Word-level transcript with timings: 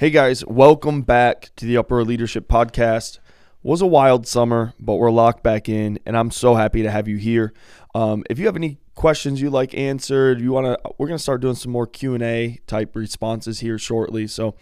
Hey 0.00 0.08
guys, 0.08 0.42
welcome 0.46 1.02
back 1.02 1.50
to 1.56 1.66
the 1.66 1.76
Upper 1.76 2.02
Leadership 2.06 2.48
Podcast. 2.48 3.18
Was 3.62 3.82
a 3.82 3.86
wild 3.86 4.26
summer, 4.26 4.72
but 4.80 4.94
we're 4.94 5.10
locked 5.10 5.42
back 5.42 5.68
in, 5.68 5.98
and 6.06 6.16
I'm 6.16 6.30
so 6.30 6.54
happy 6.54 6.82
to 6.82 6.90
have 6.90 7.06
you 7.06 7.18
here. 7.18 7.52
Um, 7.94 8.24
if 8.30 8.38
you 8.38 8.46
have 8.46 8.56
any 8.56 8.78
questions 8.94 9.42
you 9.42 9.50
like 9.50 9.74
answered, 9.74 10.40
you 10.40 10.52
want 10.52 10.68
to, 10.68 10.78
we're 10.96 11.06
gonna 11.06 11.18
start 11.18 11.42
doing 11.42 11.54
some 11.54 11.70
more 11.70 11.86
Q 11.86 12.14
and 12.14 12.22
A 12.22 12.58
type 12.66 12.96
responses 12.96 13.60
here 13.60 13.76
shortly. 13.76 14.26
So 14.26 14.54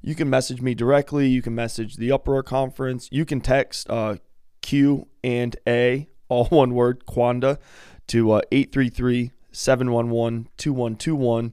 you 0.00 0.14
can 0.14 0.30
message 0.30 0.62
me 0.62 0.74
directly. 0.74 1.28
You 1.28 1.42
can 1.42 1.54
message 1.54 1.96
the 1.96 2.10
Upper 2.10 2.42
Conference. 2.42 3.10
You 3.12 3.26
can 3.26 3.42
text 3.42 3.90
uh, 3.90 4.16
Q 4.62 5.08
and 5.22 5.56
A, 5.68 6.08
all 6.30 6.46
one 6.46 6.72
word, 6.72 7.04
Quanda, 7.04 7.58
to 8.06 8.32
uh, 8.32 8.40
833 8.50 9.32
711 9.52 10.48
2121 10.56 11.52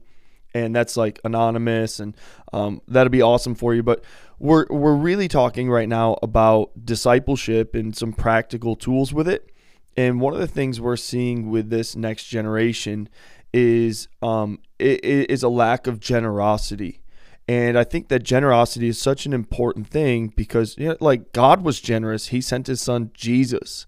and 0.54 0.74
that's 0.74 0.96
like 0.96 1.20
anonymous 1.24 2.00
and 2.00 2.16
um, 2.52 2.80
that'll 2.88 3.10
be 3.10 3.22
awesome 3.22 3.54
for 3.54 3.74
you 3.74 3.82
but 3.82 4.04
we're 4.38 4.66
we're 4.70 4.94
really 4.94 5.28
talking 5.28 5.68
right 5.68 5.88
now 5.88 6.16
about 6.22 6.70
discipleship 6.84 7.74
and 7.74 7.96
some 7.96 8.12
practical 8.12 8.76
tools 8.76 9.12
with 9.12 9.28
it 9.28 9.50
and 9.96 10.20
one 10.20 10.32
of 10.32 10.40
the 10.40 10.46
things 10.46 10.80
we're 10.80 10.96
seeing 10.96 11.50
with 11.50 11.70
this 11.70 11.94
next 11.94 12.24
generation 12.24 13.08
is 13.52 14.08
um, 14.22 14.58
it, 14.78 15.04
it 15.04 15.30
is 15.30 15.42
a 15.42 15.48
lack 15.48 15.86
of 15.86 16.00
generosity 16.00 17.00
and 17.46 17.78
I 17.78 17.84
think 17.84 18.08
that 18.08 18.22
generosity 18.22 18.88
is 18.88 19.00
such 19.00 19.26
an 19.26 19.34
important 19.34 19.88
thing 19.88 20.28
because 20.28 20.78
you 20.78 20.88
know, 20.88 20.96
like 21.00 21.32
God 21.32 21.62
was 21.62 21.78
generous. 21.78 22.28
He 22.28 22.40
sent 22.40 22.68
his 22.68 22.80
son 22.80 23.10
Jesus. 23.12 23.86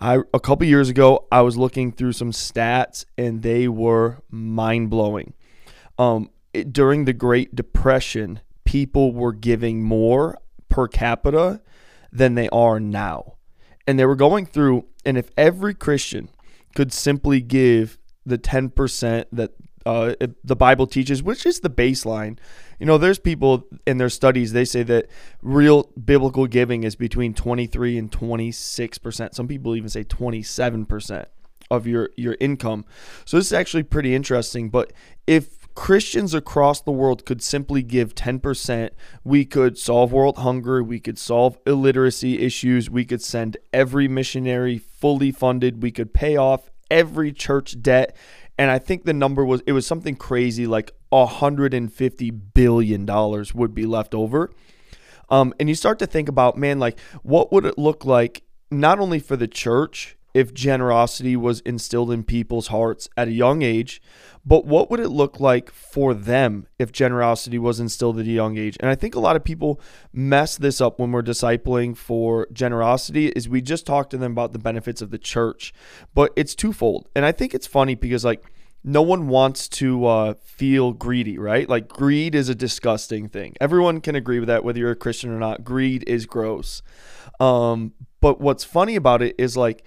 I 0.00 0.18
a 0.32 0.40
couple 0.40 0.66
years 0.66 0.88
ago 0.88 1.26
I 1.32 1.42
was 1.42 1.56
looking 1.56 1.92
through 1.92 2.12
some 2.12 2.30
stats 2.30 3.04
and 3.18 3.42
they 3.42 3.68
were 3.68 4.18
mind-blowing 4.30 5.34
um, 5.98 6.30
it, 6.52 6.72
during 6.72 7.04
the 7.04 7.12
Great 7.12 7.54
Depression, 7.54 8.40
people 8.64 9.12
were 9.12 9.32
giving 9.32 9.82
more 9.82 10.38
per 10.68 10.88
capita 10.88 11.60
than 12.10 12.34
they 12.34 12.48
are 12.50 12.78
now. 12.80 13.34
And 13.86 13.98
they 13.98 14.06
were 14.06 14.16
going 14.16 14.46
through, 14.46 14.86
and 15.04 15.18
if 15.18 15.30
every 15.36 15.74
Christian 15.74 16.28
could 16.74 16.92
simply 16.92 17.40
give 17.40 17.98
the 18.24 18.38
10% 18.38 19.24
that 19.32 19.50
uh, 19.84 20.14
the 20.44 20.56
Bible 20.56 20.86
teaches, 20.86 21.22
which 21.22 21.44
is 21.44 21.60
the 21.60 21.70
baseline. 21.70 22.38
You 22.78 22.86
know, 22.86 22.98
there's 22.98 23.18
people 23.18 23.66
in 23.86 23.98
their 23.98 24.08
studies, 24.08 24.52
they 24.52 24.64
say 24.64 24.82
that 24.84 25.08
real 25.42 25.90
biblical 26.04 26.46
giving 26.46 26.84
is 26.84 26.94
between 26.94 27.34
23 27.34 27.98
and 27.98 28.10
26%. 28.10 29.34
Some 29.34 29.48
people 29.48 29.74
even 29.74 29.88
say 29.88 30.04
27% 30.04 31.26
of 31.70 31.86
your, 31.86 32.10
your 32.16 32.36
income. 32.38 32.84
So 33.24 33.38
this 33.38 33.46
is 33.46 33.52
actually 33.52 33.82
pretty 33.84 34.14
interesting. 34.14 34.68
But 34.68 34.92
if 35.26 35.61
Christians 35.74 36.34
across 36.34 36.80
the 36.80 36.92
world 36.92 37.24
could 37.24 37.42
simply 37.42 37.82
give 37.82 38.14
10%, 38.14 38.90
we 39.24 39.44
could 39.44 39.78
solve 39.78 40.12
world 40.12 40.38
hunger, 40.38 40.82
we 40.82 41.00
could 41.00 41.18
solve 41.18 41.58
illiteracy 41.66 42.40
issues, 42.40 42.90
we 42.90 43.04
could 43.04 43.22
send 43.22 43.56
every 43.72 44.08
missionary 44.08 44.78
fully 44.78 45.32
funded, 45.32 45.82
we 45.82 45.90
could 45.90 46.12
pay 46.12 46.36
off 46.36 46.70
every 46.90 47.32
church 47.32 47.80
debt. 47.80 48.16
And 48.58 48.70
I 48.70 48.78
think 48.78 49.04
the 49.04 49.14
number 49.14 49.44
was 49.44 49.62
it 49.66 49.72
was 49.72 49.86
something 49.86 50.14
crazy 50.14 50.66
like 50.66 50.92
150 51.08 52.30
billion 52.30 53.06
dollars 53.06 53.54
would 53.54 53.74
be 53.74 53.86
left 53.86 54.14
over. 54.14 54.50
Um, 55.30 55.54
and 55.58 55.68
you 55.68 55.74
start 55.74 55.98
to 56.00 56.06
think 56.06 56.28
about, 56.28 56.58
man, 56.58 56.78
like 56.78 56.98
what 57.22 57.50
would 57.52 57.64
it 57.64 57.78
look 57.78 58.04
like 58.04 58.42
not 58.70 58.98
only 58.98 59.18
for 59.18 59.36
the 59.36 59.48
church 59.48 60.16
if 60.34 60.54
generosity 60.54 61.36
was 61.36 61.60
instilled 61.60 62.10
in 62.10 62.24
people's 62.24 62.68
hearts 62.68 63.08
at 63.16 63.28
a 63.28 63.32
young 63.32 63.62
age, 63.62 64.00
but 64.44 64.64
what 64.64 64.90
would 64.90 64.98
it 64.98 65.08
look 65.08 65.38
like 65.38 65.70
for 65.70 66.14
them 66.14 66.66
if 66.78 66.90
generosity 66.90 67.58
was 67.58 67.78
instilled 67.78 68.18
at 68.18 68.26
a 68.26 68.30
young 68.30 68.56
age? 68.56 68.76
And 68.80 68.90
I 68.90 68.94
think 68.94 69.14
a 69.14 69.20
lot 69.20 69.36
of 69.36 69.44
people 69.44 69.80
mess 70.12 70.56
this 70.56 70.80
up 70.80 70.98
when 70.98 71.12
we're 71.12 71.22
discipling 71.22 71.96
for 71.96 72.48
generosity 72.52 73.28
is 73.28 73.48
we 73.48 73.60
just 73.60 73.86
talk 73.86 74.10
to 74.10 74.16
them 74.16 74.32
about 74.32 74.52
the 74.52 74.58
benefits 74.58 75.00
of 75.00 75.10
the 75.10 75.18
church, 75.18 75.72
but 76.14 76.32
it's 76.34 76.54
twofold. 76.54 77.08
And 77.14 77.24
I 77.24 77.32
think 77.32 77.54
it's 77.54 77.66
funny 77.66 77.94
because 77.94 78.24
like 78.24 78.44
no 78.84 79.02
one 79.02 79.28
wants 79.28 79.68
to 79.68 80.06
uh, 80.06 80.34
feel 80.42 80.92
greedy, 80.92 81.38
right? 81.38 81.68
Like 81.68 81.88
greed 81.88 82.34
is 82.34 82.48
a 82.48 82.54
disgusting 82.54 83.28
thing. 83.28 83.54
Everyone 83.60 84.00
can 84.00 84.16
agree 84.16 84.40
with 84.40 84.48
that, 84.48 84.64
whether 84.64 84.80
you're 84.80 84.90
a 84.90 84.96
Christian 84.96 85.30
or 85.30 85.38
not. 85.38 85.62
Greed 85.62 86.02
is 86.08 86.26
gross. 86.26 86.82
Um, 87.38 87.92
but 88.20 88.40
what's 88.40 88.64
funny 88.64 88.96
about 88.96 89.22
it 89.22 89.36
is 89.38 89.56
like 89.56 89.84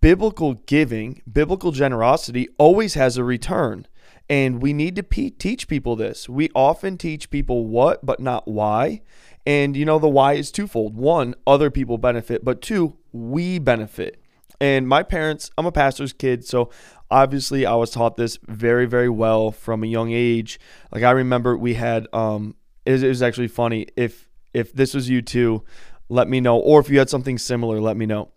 biblical 0.00 0.54
giving, 0.54 1.22
biblical 1.30 1.72
generosity 1.72 2.48
always 2.58 2.94
has 2.94 3.16
a 3.16 3.24
return. 3.24 3.86
And 4.28 4.62
we 4.62 4.72
need 4.72 4.94
to 4.96 5.02
pe- 5.02 5.30
teach 5.30 5.66
people 5.66 5.96
this. 5.96 6.28
We 6.28 6.50
often 6.54 6.96
teach 6.96 7.30
people 7.30 7.66
what, 7.66 8.04
but 8.06 8.20
not 8.20 8.46
why. 8.46 9.02
And 9.46 9.76
you 9.76 9.84
know, 9.84 9.98
the 9.98 10.08
why 10.08 10.34
is 10.34 10.52
twofold. 10.52 10.96
One, 10.96 11.34
other 11.46 11.70
people 11.70 11.98
benefit, 11.98 12.44
but 12.44 12.62
two, 12.62 12.96
we 13.12 13.58
benefit. 13.58 14.22
And 14.60 14.86
my 14.86 15.02
parents, 15.02 15.50
I'm 15.56 15.66
a 15.66 15.72
pastor's 15.72 16.12
kid, 16.12 16.44
so 16.44 16.70
obviously 17.10 17.64
I 17.64 17.74
was 17.74 17.90
taught 17.90 18.16
this 18.16 18.38
very, 18.46 18.86
very 18.86 19.08
well 19.08 19.50
from 19.50 19.82
a 19.82 19.86
young 19.86 20.12
age. 20.12 20.60
Like 20.92 21.02
I 21.02 21.10
remember 21.12 21.56
we 21.56 21.74
had, 21.74 22.06
um, 22.12 22.54
it 22.84 23.02
it 23.02 23.08
was 23.08 23.22
actually 23.22 23.48
funny. 23.48 23.86
If 23.96 24.28
if 24.52 24.72
this 24.72 24.94
was 24.94 25.08
you 25.08 25.22
too, 25.22 25.64
let 26.08 26.28
me 26.28 26.40
know. 26.40 26.58
Or 26.58 26.78
if 26.80 26.90
you 26.90 26.98
had 26.98 27.08
something 27.08 27.38
similar, 27.38 27.80
let 27.80 27.96
me 27.96 28.06
know 28.06 28.30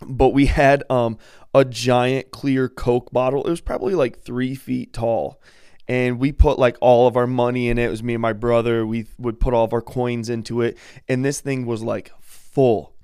but 0.00 0.30
we 0.30 0.46
had 0.46 0.82
um, 0.90 1.18
a 1.54 1.64
giant 1.64 2.30
clear 2.30 2.68
Coke 2.68 3.10
bottle. 3.12 3.44
It 3.44 3.50
was 3.50 3.60
probably 3.60 3.94
like 3.94 4.20
three 4.20 4.54
feet 4.54 4.92
tall. 4.92 5.40
And 5.86 6.18
we 6.18 6.32
put 6.32 6.58
like 6.58 6.76
all 6.80 7.06
of 7.06 7.16
our 7.16 7.26
money 7.26 7.68
in 7.68 7.78
it. 7.78 7.86
It 7.86 7.90
was 7.90 8.02
me 8.02 8.14
and 8.14 8.22
my 8.22 8.32
brother. 8.32 8.86
We 8.86 9.06
would 9.18 9.38
put 9.38 9.52
all 9.52 9.64
of 9.64 9.72
our 9.72 9.82
coins 9.82 10.30
into 10.30 10.62
it. 10.62 10.78
And 11.08 11.24
this 11.24 11.40
thing 11.40 11.66
was 11.66 11.82
like 11.82 12.10
full. 12.20 12.94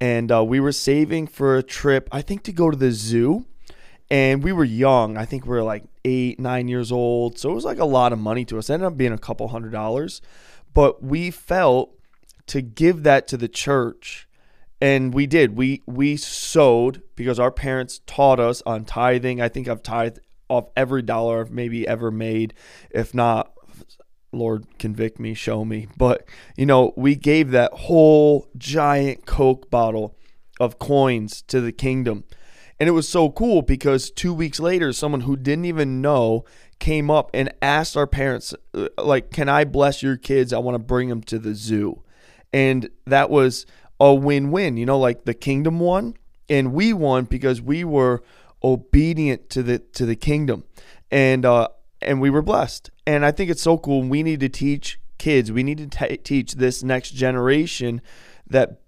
And 0.00 0.32
uh, 0.32 0.44
we 0.44 0.60
were 0.60 0.72
saving 0.72 1.26
for 1.26 1.56
a 1.56 1.62
trip, 1.62 2.08
I 2.12 2.22
think 2.22 2.42
to 2.44 2.52
go 2.52 2.70
to 2.70 2.76
the 2.76 2.90
zoo. 2.90 3.46
And 4.10 4.42
we 4.42 4.52
were 4.52 4.64
young. 4.64 5.16
I 5.16 5.24
think 5.24 5.44
we 5.44 5.50
were 5.50 5.62
like 5.62 5.84
eight, 6.04 6.38
nine 6.38 6.68
years 6.68 6.92
old. 6.92 7.38
So 7.38 7.50
it 7.50 7.54
was 7.54 7.64
like 7.64 7.78
a 7.78 7.84
lot 7.84 8.12
of 8.12 8.18
money 8.18 8.44
to 8.46 8.58
us. 8.58 8.70
It 8.70 8.74
ended 8.74 8.86
up 8.86 8.96
being 8.96 9.12
a 9.12 9.18
couple 9.18 9.48
hundred 9.48 9.72
dollars. 9.72 10.22
But 10.72 11.02
we 11.02 11.30
felt 11.30 11.92
to 12.46 12.62
give 12.62 13.02
that 13.02 13.26
to 13.28 13.36
the 13.36 13.48
church 13.48 14.25
and 14.80 15.14
we 15.14 15.26
did. 15.26 15.56
We 15.56 15.82
we 15.86 16.16
sowed 16.16 17.02
because 17.14 17.38
our 17.40 17.50
parents 17.50 18.00
taught 18.06 18.40
us 18.40 18.62
on 18.66 18.84
tithing. 18.84 19.40
I 19.40 19.48
think 19.48 19.68
i've 19.68 19.82
tithed 19.82 20.20
off 20.48 20.68
every 20.76 21.02
dollar 21.02 21.40
i've 21.40 21.50
maybe 21.50 21.86
ever 21.88 22.10
made. 22.10 22.54
If 22.90 23.14
not 23.14 23.52
lord 24.32 24.66
convict 24.78 25.18
me 25.18 25.34
show 25.34 25.64
me. 25.64 25.88
But 25.96 26.28
you 26.56 26.66
know 26.66 26.92
we 26.96 27.14
gave 27.16 27.50
that 27.52 27.72
whole 27.72 28.48
giant 28.56 29.26
coke 29.26 29.70
bottle 29.70 30.16
of 30.60 30.78
coins 30.78 31.42
to 31.42 31.60
the 31.60 31.72
kingdom. 31.72 32.24
And 32.78 32.90
it 32.90 32.92
was 32.92 33.08
so 33.08 33.30
cool 33.30 33.62
because 33.62 34.10
two 34.10 34.34
weeks 34.34 34.60
later 34.60 34.92
someone 34.92 35.22
who 35.22 35.36
didn't 35.36 35.64
even 35.64 36.02
know 36.02 36.44
came 36.78 37.10
up 37.10 37.30
and 37.32 37.50
asked 37.62 37.96
our 37.96 38.06
parents 38.06 38.52
uh, 38.74 38.88
like 38.98 39.30
can 39.30 39.48
i 39.48 39.64
bless 39.64 40.02
your 40.02 40.18
kids? 40.18 40.52
I 40.52 40.58
want 40.58 40.74
to 40.74 40.78
bring 40.78 41.08
them 41.08 41.22
to 41.22 41.38
the 41.38 41.54
zoo. 41.54 42.02
And 42.52 42.90
that 43.06 43.30
was 43.30 43.66
a 44.00 44.14
win-win. 44.14 44.76
You 44.76 44.86
know, 44.86 44.98
like 44.98 45.24
the 45.24 45.34
kingdom 45.34 45.80
won 45.80 46.14
and 46.48 46.72
we 46.72 46.92
won 46.92 47.24
because 47.24 47.60
we 47.60 47.84
were 47.84 48.22
obedient 48.62 49.50
to 49.50 49.62
the 49.62 49.78
to 49.78 50.06
the 50.06 50.16
kingdom, 50.16 50.64
and 51.10 51.44
uh, 51.44 51.68
and 52.00 52.20
we 52.20 52.30
were 52.30 52.42
blessed. 52.42 52.90
And 53.06 53.24
I 53.24 53.30
think 53.30 53.50
it's 53.50 53.62
so 53.62 53.78
cool. 53.78 54.02
We 54.02 54.22
need 54.22 54.40
to 54.40 54.48
teach 54.48 55.00
kids. 55.18 55.52
We 55.52 55.62
need 55.62 55.78
to 55.78 55.86
t- 55.86 56.16
teach 56.18 56.54
this 56.54 56.82
next 56.82 57.12
generation 57.12 58.00
that 58.46 58.80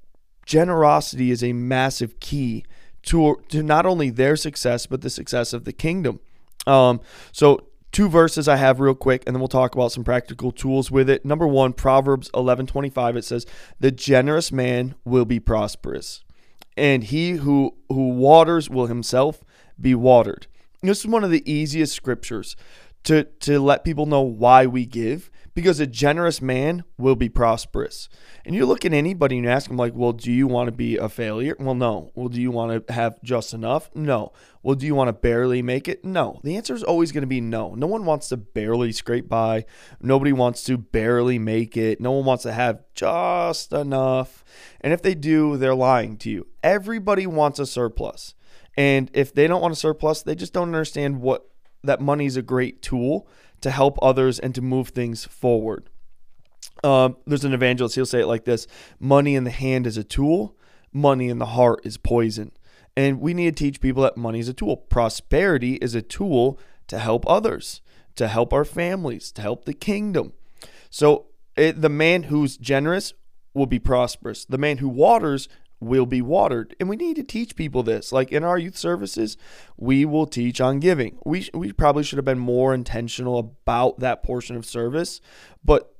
generosity 0.46 1.30
is 1.30 1.42
a 1.42 1.52
massive 1.52 2.20
key 2.20 2.64
to 3.02 3.40
to 3.48 3.62
not 3.62 3.86
only 3.86 4.10
their 4.10 4.36
success 4.36 4.86
but 4.86 5.02
the 5.02 5.10
success 5.10 5.52
of 5.52 5.64
the 5.64 5.72
kingdom. 5.72 6.20
Um, 6.66 7.00
so 7.32 7.67
two 7.92 8.08
verses 8.08 8.48
I 8.48 8.56
have 8.56 8.80
real 8.80 8.94
quick, 8.94 9.24
and 9.26 9.34
then 9.34 9.40
we'll 9.40 9.48
talk 9.48 9.74
about 9.74 9.92
some 9.92 10.04
practical 10.04 10.52
tools 10.52 10.90
with 10.90 11.08
it. 11.08 11.24
Number 11.24 11.46
one, 11.46 11.72
Proverbs 11.72 12.30
eleven 12.34 12.66
twenty 12.66 12.90
five. 12.90 13.16
It 13.16 13.24
says, 13.24 13.46
"The 13.80 13.90
generous 13.90 14.52
man 14.52 14.94
will 15.04 15.24
be 15.24 15.40
prosperous, 15.40 16.22
and 16.76 17.04
he 17.04 17.32
who 17.32 17.74
who 17.88 18.10
waters 18.10 18.68
will 18.68 18.86
himself 18.86 19.42
be 19.80 19.94
watered." 19.94 20.46
This 20.82 21.00
is 21.00 21.06
one 21.06 21.24
of 21.24 21.30
the 21.30 21.50
easiest 21.50 21.94
scriptures 21.94 22.56
to 23.04 23.24
to 23.40 23.60
let 23.60 23.84
people 23.84 24.06
know 24.06 24.22
why 24.22 24.66
we 24.66 24.86
give 24.86 25.30
because 25.58 25.80
a 25.80 25.88
generous 25.88 26.40
man 26.40 26.84
will 26.98 27.16
be 27.16 27.28
prosperous. 27.28 28.08
And 28.44 28.54
you 28.54 28.64
look 28.64 28.84
at 28.84 28.92
anybody 28.92 29.38
and 29.38 29.46
ask 29.48 29.66
them, 29.66 29.76
like, 29.76 29.92
well, 29.92 30.12
do 30.12 30.30
you 30.30 30.46
want 30.46 30.68
to 30.68 30.72
be 30.72 30.96
a 30.96 31.08
failure? 31.08 31.56
Well, 31.58 31.74
no. 31.74 32.12
Well, 32.14 32.28
do 32.28 32.40
you 32.40 32.52
want 32.52 32.86
to 32.86 32.92
have 32.92 33.20
just 33.24 33.52
enough? 33.52 33.90
No. 33.92 34.30
Well, 34.62 34.76
do 34.76 34.86
you 34.86 34.94
want 34.94 35.08
to 35.08 35.12
barely 35.12 35.60
make 35.60 35.88
it? 35.88 36.04
No. 36.04 36.38
The 36.44 36.56
answer 36.56 36.76
is 36.76 36.84
always 36.84 37.10
going 37.10 37.22
to 37.22 37.26
be 37.26 37.40
no. 37.40 37.74
No 37.74 37.88
one 37.88 38.04
wants 38.04 38.28
to 38.28 38.36
barely 38.36 38.92
scrape 38.92 39.28
by. 39.28 39.64
Nobody 40.00 40.32
wants 40.32 40.62
to 40.62 40.78
barely 40.78 41.40
make 41.40 41.76
it. 41.76 42.00
No 42.00 42.12
one 42.12 42.24
wants 42.24 42.44
to 42.44 42.52
have 42.52 42.84
just 42.94 43.72
enough. 43.72 44.44
And 44.80 44.92
if 44.92 45.02
they 45.02 45.16
do, 45.16 45.56
they're 45.56 45.74
lying 45.74 46.18
to 46.18 46.30
you. 46.30 46.46
Everybody 46.62 47.26
wants 47.26 47.58
a 47.58 47.66
surplus. 47.66 48.32
And 48.76 49.10
if 49.12 49.34
they 49.34 49.48
don't 49.48 49.60
want 49.60 49.72
a 49.72 49.76
surplus, 49.76 50.22
they 50.22 50.36
just 50.36 50.52
don't 50.52 50.68
understand 50.68 51.20
what 51.20 51.50
that 51.82 52.00
money 52.00 52.26
is 52.26 52.36
a 52.36 52.42
great 52.42 52.80
tool 52.80 53.26
to 53.60 53.70
help 53.70 53.98
others 54.02 54.38
and 54.38 54.54
to 54.54 54.62
move 54.62 54.88
things 54.88 55.24
forward. 55.24 55.88
Um, 56.84 57.16
there's 57.26 57.44
an 57.44 57.54
evangelist, 57.54 57.96
he'll 57.96 58.06
say 58.06 58.20
it 58.20 58.26
like 58.26 58.44
this 58.44 58.66
Money 59.00 59.34
in 59.34 59.44
the 59.44 59.50
hand 59.50 59.86
is 59.86 59.96
a 59.96 60.04
tool, 60.04 60.56
money 60.92 61.28
in 61.28 61.38
the 61.38 61.46
heart 61.46 61.80
is 61.84 61.96
poison. 61.96 62.52
And 62.96 63.20
we 63.20 63.32
need 63.32 63.56
to 63.56 63.64
teach 63.64 63.80
people 63.80 64.02
that 64.02 64.16
money 64.16 64.40
is 64.40 64.48
a 64.48 64.54
tool. 64.54 64.76
Prosperity 64.76 65.74
is 65.74 65.94
a 65.94 66.02
tool 66.02 66.58
to 66.88 66.98
help 66.98 67.24
others, 67.28 67.80
to 68.16 68.26
help 68.26 68.52
our 68.52 68.64
families, 68.64 69.30
to 69.32 69.42
help 69.42 69.66
the 69.66 69.72
kingdom. 69.72 70.32
So 70.90 71.26
it, 71.56 71.80
the 71.80 71.88
man 71.88 72.24
who's 72.24 72.56
generous 72.56 73.12
will 73.54 73.66
be 73.66 73.78
prosperous. 73.78 74.44
The 74.44 74.58
man 74.58 74.78
who 74.78 74.88
waters 74.88 75.48
will 75.80 76.06
be 76.06 76.22
watered. 76.22 76.74
And 76.80 76.88
we 76.88 76.96
need 76.96 77.16
to 77.16 77.22
teach 77.22 77.56
people 77.56 77.82
this. 77.82 78.12
Like 78.12 78.32
in 78.32 78.44
our 78.44 78.58
youth 78.58 78.76
services, 78.76 79.36
we 79.76 80.04
will 80.04 80.26
teach 80.26 80.60
on 80.60 80.80
giving. 80.80 81.18
We, 81.24 81.48
we 81.54 81.72
probably 81.72 82.02
should 82.02 82.18
have 82.18 82.24
been 82.24 82.38
more 82.38 82.74
intentional 82.74 83.38
about 83.38 84.00
that 84.00 84.22
portion 84.22 84.56
of 84.56 84.66
service, 84.66 85.20
but 85.64 85.94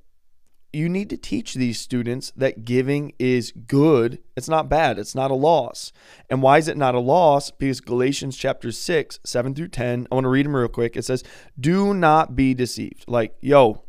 you 0.73 0.89
need 0.89 1.09
to 1.11 1.17
teach 1.17 1.55
these 1.55 1.81
students 1.81 2.31
that 2.37 2.65
giving 2.65 3.13
is 3.19 3.53
good. 3.53 4.19
It's 4.37 4.49
not 4.49 4.69
bad. 4.69 4.99
It's 4.99 5.15
not 5.15 5.31
a 5.31 5.35
loss. 5.35 5.93
And 6.29 6.43
why 6.43 6.59
is 6.59 6.69
it 6.69 6.77
not 6.77 6.95
a 6.95 7.01
loss? 7.01 7.51
Because 7.51 7.81
Galatians 7.81 8.37
chapter 8.37 8.71
6, 8.71 9.21
7 9.25 9.55
through 9.55 9.69
10, 9.69 10.09
I 10.11 10.15
want 10.15 10.25
to 10.25 10.29
read 10.29 10.45
them 10.45 10.55
real 10.55 10.69
quick. 10.69 10.97
It 10.97 11.05
says, 11.05 11.25
Do 11.59 11.95
not 11.95 12.37
be 12.37 12.53
deceived. 12.53 13.05
Like, 13.09 13.35
yo, 13.41 13.83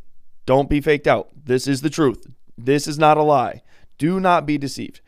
don't 0.46 0.70
be 0.70 0.80
faked 0.80 1.08
out. 1.08 1.30
This 1.36 1.68
is 1.68 1.82
the 1.82 1.90
truth. 1.90 2.28
This 2.58 2.88
is 2.88 2.98
not 2.98 3.18
a 3.18 3.24
lie. 3.24 3.62
Do 3.98 4.20
not 4.20 4.46
be 4.46 4.58
deceived. 4.58 5.02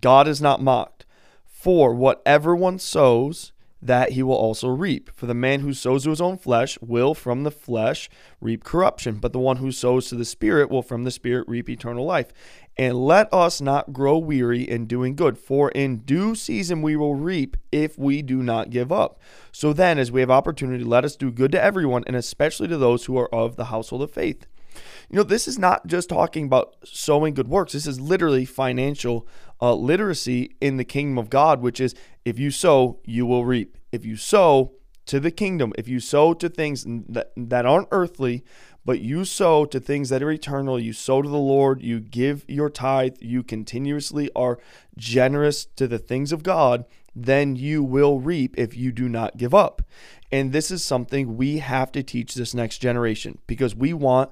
God 0.00 0.28
is 0.28 0.40
not 0.40 0.62
mocked. 0.62 1.04
For 1.44 1.92
whatever 1.92 2.54
one 2.54 2.78
sows, 2.78 3.52
that 3.80 4.12
he 4.12 4.22
will 4.22 4.34
also 4.34 4.68
reap. 4.68 5.10
For 5.14 5.26
the 5.26 5.34
man 5.34 5.60
who 5.60 5.72
sows 5.72 6.04
to 6.04 6.10
his 6.10 6.20
own 6.20 6.36
flesh 6.38 6.78
will 6.80 7.14
from 7.14 7.44
the 7.44 7.50
flesh 7.50 8.10
reap 8.40 8.64
corruption, 8.64 9.16
but 9.16 9.32
the 9.32 9.38
one 9.38 9.58
who 9.58 9.70
sows 9.70 10.08
to 10.08 10.16
the 10.16 10.24
Spirit 10.24 10.70
will 10.70 10.82
from 10.82 11.04
the 11.04 11.10
Spirit 11.10 11.48
reap 11.48 11.68
eternal 11.68 12.04
life. 12.04 12.32
And 12.76 12.96
let 13.06 13.32
us 13.32 13.60
not 13.60 13.92
grow 13.92 14.18
weary 14.18 14.62
in 14.62 14.86
doing 14.86 15.16
good, 15.16 15.38
for 15.38 15.70
in 15.70 15.98
due 15.98 16.34
season 16.34 16.82
we 16.82 16.96
will 16.96 17.14
reap 17.14 17.56
if 17.72 17.98
we 17.98 18.22
do 18.22 18.42
not 18.42 18.70
give 18.70 18.92
up. 18.92 19.20
So 19.52 19.72
then, 19.72 19.98
as 19.98 20.12
we 20.12 20.20
have 20.20 20.30
opportunity, 20.30 20.84
let 20.84 21.04
us 21.04 21.16
do 21.16 21.30
good 21.30 21.52
to 21.52 21.62
everyone, 21.62 22.04
and 22.06 22.16
especially 22.16 22.68
to 22.68 22.78
those 22.78 23.04
who 23.04 23.16
are 23.16 23.32
of 23.34 23.56
the 23.56 23.66
household 23.66 24.02
of 24.02 24.10
faith. 24.10 24.46
You 25.10 25.16
know, 25.16 25.22
this 25.22 25.48
is 25.48 25.58
not 25.58 25.86
just 25.86 26.08
talking 26.08 26.44
about 26.44 26.76
sowing 26.84 27.34
good 27.34 27.48
works. 27.48 27.72
This 27.72 27.86
is 27.86 28.00
literally 28.00 28.44
financial 28.44 29.26
uh, 29.60 29.74
literacy 29.74 30.56
in 30.60 30.76
the 30.76 30.84
kingdom 30.84 31.18
of 31.18 31.30
God, 31.30 31.60
which 31.60 31.80
is 31.80 31.94
if 32.24 32.38
you 32.38 32.50
sow, 32.50 33.00
you 33.04 33.26
will 33.26 33.44
reap. 33.44 33.76
If 33.92 34.04
you 34.04 34.16
sow 34.16 34.72
to 35.06 35.18
the 35.18 35.30
kingdom, 35.30 35.72
if 35.78 35.88
you 35.88 36.00
sow 36.00 36.34
to 36.34 36.48
things 36.48 36.84
that, 36.86 37.32
that 37.36 37.64
aren't 37.64 37.88
earthly, 37.90 38.44
but 38.84 39.00
you 39.00 39.24
sow 39.24 39.64
to 39.66 39.80
things 39.80 40.08
that 40.08 40.22
are 40.22 40.30
eternal, 40.30 40.78
you 40.78 40.92
sow 40.92 41.22
to 41.22 41.28
the 41.28 41.36
Lord, 41.36 41.82
you 41.82 42.00
give 42.00 42.44
your 42.48 42.70
tithe, 42.70 43.16
you 43.20 43.42
continuously 43.42 44.30
are 44.34 44.58
generous 44.96 45.66
to 45.76 45.86
the 45.86 45.98
things 45.98 46.32
of 46.32 46.42
God, 46.42 46.84
then 47.14 47.56
you 47.56 47.82
will 47.82 48.20
reap 48.20 48.54
if 48.56 48.76
you 48.76 48.92
do 48.92 49.08
not 49.08 49.36
give 49.36 49.54
up. 49.54 49.82
And 50.30 50.52
this 50.52 50.70
is 50.70 50.84
something 50.84 51.36
we 51.36 51.58
have 51.58 51.90
to 51.92 52.02
teach 52.02 52.34
this 52.34 52.54
next 52.54 52.78
generation 52.78 53.38
because 53.46 53.74
we 53.74 53.92
want 53.92 54.30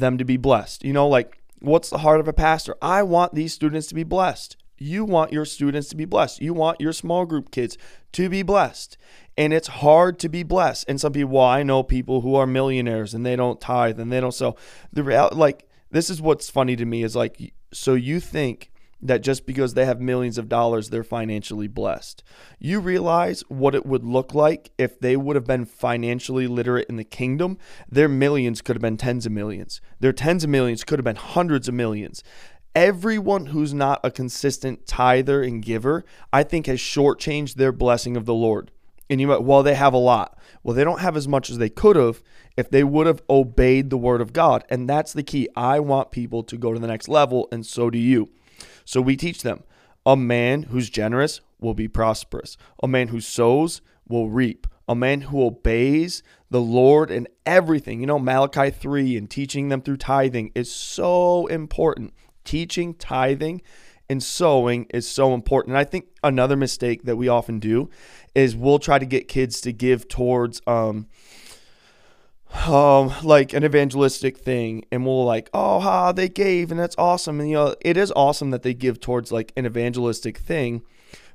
them 0.00 0.18
to 0.18 0.24
be 0.24 0.36
blessed. 0.36 0.84
You 0.84 0.92
know, 0.92 1.08
like 1.08 1.40
what's 1.60 1.90
the 1.90 1.98
heart 1.98 2.20
of 2.20 2.28
a 2.28 2.32
pastor? 2.32 2.76
I 2.82 3.02
want 3.02 3.34
these 3.34 3.54
students 3.54 3.86
to 3.88 3.94
be 3.94 4.04
blessed. 4.04 4.56
You 4.78 5.04
want 5.04 5.32
your 5.32 5.44
students 5.44 5.90
to 5.90 5.96
be 5.96 6.06
blessed. 6.06 6.40
You 6.40 6.54
want 6.54 6.80
your 6.80 6.94
small 6.94 7.26
group 7.26 7.50
kids 7.50 7.76
to 8.12 8.30
be 8.30 8.42
blessed. 8.42 8.96
And 9.36 9.52
it's 9.52 9.68
hard 9.68 10.18
to 10.20 10.28
be 10.28 10.42
blessed. 10.42 10.86
And 10.88 11.00
some 11.00 11.12
people, 11.12 11.34
well, 11.34 11.44
I 11.44 11.62
know 11.62 11.82
people 11.82 12.22
who 12.22 12.34
are 12.34 12.46
millionaires 12.46 13.12
and 13.12 13.24
they 13.24 13.36
don't 13.36 13.60
tithe 13.60 14.00
and 14.00 14.10
they 14.10 14.20
don't 14.20 14.32
sell. 14.32 14.56
The 14.92 15.04
reality, 15.04 15.36
like, 15.36 15.68
this 15.90 16.08
is 16.08 16.22
what's 16.22 16.48
funny 16.48 16.76
to 16.76 16.86
me 16.86 17.02
is 17.02 17.14
like, 17.14 17.52
so 17.72 17.94
you 17.94 18.20
think 18.20 18.70
that 19.02 19.22
just 19.22 19.46
because 19.46 19.74
they 19.74 19.86
have 19.86 20.00
millions 20.00 20.38
of 20.38 20.48
dollars, 20.48 20.90
they're 20.90 21.04
financially 21.04 21.68
blessed. 21.68 22.22
You 22.58 22.80
realize 22.80 23.42
what 23.48 23.74
it 23.74 23.86
would 23.86 24.04
look 24.04 24.34
like 24.34 24.70
if 24.78 24.98
they 24.98 25.16
would 25.16 25.36
have 25.36 25.46
been 25.46 25.64
financially 25.64 26.46
literate 26.46 26.88
in 26.88 26.96
the 26.96 27.04
kingdom. 27.04 27.58
Their 27.88 28.08
millions 28.08 28.60
could 28.60 28.76
have 28.76 28.82
been 28.82 28.96
tens 28.96 29.26
of 29.26 29.32
millions, 29.32 29.80
their 30.00 30.12
tens 30.12 30.44
of 30.44 30.50
millions 30.50 30.84
could 30.84 30.98
have 30.98 31.04
been 31.04 31.16
hundreds 31.16 31.68
of 31.68 31.74
millions. 31.74 32.22
Everyone 32.72 33.46
who's 33.46 33.74
not 33.74 33.98
a 34.04 34.12
consistent 34.12 34.86
tither 34.86 35.42
and 35.42 35.60
giver, 35.60 36.04
I 36.32 36.44
think, 36.44 36.66
has 36.66 36.78
shortchanged 36.78 37.54
their 37.54 37.72
blessing 37.72 38.16
of 38.16 38.26
the 38.26 38.34
Lord. 38.34 38.70
And 39.08 39.20
you 39.20 39.26
might, 39.26 39.42
well, 39.42 39.64
they 39.64 39.74
have 39.74 39.92
a 39.92 39.98
lot. 39.98 40.38
Well, 40.62 40.76
they 40.76 40.84
don't 40.84 41.00
have 41.00 41.16
as 41.16 41.26
much 41.26 41.50
as 41.50 41.58
they 41.58 41.68
could 41.68 41.96
have 41.96 42.22
if 42.56 42.70
they 42.70 42.84
would 42.84 43.08
have 43.08 43.22
obeyed 43.28 43.90
the 43.90 43.98
word 43.98 44.20
of 44.20 44.32
God. 44.32 44.64
And 44.70 44.88
that's 44.88 45.12
the 45.12 45.24
key. 45.24 45.48
I 45.56 45.80
want 45.80 46.12
people 46.12 46.44
to 46.44 46.56
go 46.56 46.72
to 46.72 46.78
the 46.78 46.86
next 46.86 47.08
level, 47.08 47.48
and 47.50 47.66
so 47.66 47.90
do 47.90 47.98
you. 47.98 48.30
So 48.90 49.00
we 49.00 49.14
teach 49.14 49.44
them 49.44 49.62
a 50.04 50.16
man 50.16 50.64
who's 50.64 50.90
generous 50.90 51.40
will 51.60 51.74
be 51.74 51.86
prosperous, 51.86 52.56
a 52.82 52.88
man 52.88 53.06
who 53.06 53.20
sows 53.20 53.82
will 54.08 54.28
reap, 54.28 54.66
a 54.88 54.96
man 54.96 55.20
who 55.20 55.44
obeys 55.44 56.24
the 56.50 56.60
Lord 56.60 57.08
in 57.08 57.28
everything. 57.46 58.00
You 58.00 58.08
know, 58.08 58.18
Malachi 58.18 58.70
3 58.70 59.16
and 59.16 59.30
teaching 59.30 59.68
them 59.68 59.80
through 59.80 59.98
tithing 59.98 60.50
is 60.56 60.72
so 60.72 61.46
important. 61.46 62.14
Teaching 62.42 62.94
tithing 62.94 63.62
and 64.08 64.20
sowing 64.20 64.86
is 64.90 65.06
so 65.06 65.34
important. 65.34 65.74
And 65.74 65.78
I 65.78 65.84
think 65.84 66.06
another 66.24 66.56
mistake 66.56 67.04
that 67.04 67.14
we 67.14 67.28
often 67.28 67.60
do 67.60 67.90
is 68.34 68.56
we'll 68.56 68.80
try 68.80 68.98
to 68.98 69.06
get 69.06 69.28
kids 69.28 69.60
to 69.60 69.72
give 69.72 70.08
towards 70.08 70.60
um, 70.66 71.06
um 72.66 73.12
like 73.22 73.52
an 73.52 73.64
evangelistic 73.64 74.38
thing 74.38 74.84
and 74.90 75.06
we'll 75.06 75.24
like 75.24 75.48
oh 75.54 75.78
ha 75.80 76.10
they 76.12 76.28
gave 76.28 76.70
and 76.70 76.80
that's 76.80 76.96
awesome. 76.98 77.40
And 77.40 77.48
you 77.48 77.56
know 77.56 77.74
it 77.80 77.96
is 77.96 78.12
awesome 78.16 78.50
that 78.50 78.62
they 78.62 78.74
give 78.74 79.00
towards 79.00 79.30
like 79.30 79.52
an 79.56 79.66
evangelistic 79.66 80.38
thing 80.38 80.82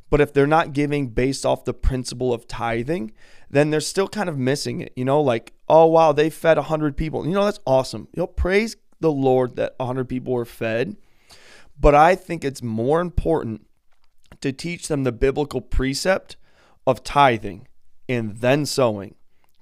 but 0.10 0.22
if 0.22 0.34
they're 0.34 0.46
not 0.46 0.74
giving 0.74 1.08
based 1.08 1.46
off 1.46 1.66
the 1.66 1.74
principle 1.74 2.34
of 2.34 2.48
tithing 2.48 3.12
then 3.50 3.70
they're 3.70 3.80
still 3.80 4.08
kind 4.08 4.28
of 4.28 4.38
missing 4.38 4.82
it 4.82 4.92
you 4.96 5.06
know 5.06 5.22
like 5.22 5.54
oh 5.70 5.86
wow 5.86 6.12
they 6.12 6.30
fed 6.30 6.58
100 6.58 6.98
people. 6.98 7.26
You 7.26 7.34
know 7.34 7.46
that's 7.46 7.60
awesome. 7.66 8.08
You 8.14 8.22
know 8.22 8.28
praise 8.28 8.76
the 9.00 9.12
lord 9.12 9.56
that 9.56 9.74
100 9.78 10.10
people 10.10 10.34
were 10.34 10.46
fed 10.46 10.96
but 11.80 11.94
i 11.94 12.16
think 12.16 12.44
it's 12.44 12.62
more 12.62 13.02
important 13.02 13.66
to 14.42 14.52
teach 14.52 14.88
them 14.88 15.04
the 15.04 15.12
biblical 15.12 15.62
precept 15.62 16.36
of 16.88 17.04
tithing 17.04 17.68
and 18.08 18.38
then 18.38 18.66
sowing 18.66 19.16